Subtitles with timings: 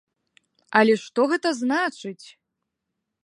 [0.79, 2.25] Але што гэта значыць?